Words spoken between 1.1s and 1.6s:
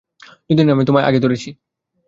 ধরেছি।